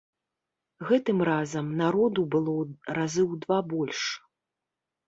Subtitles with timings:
[0.91, 2.57] Гэтым разам народу было
[2.97, 4.01] разы ў два больш.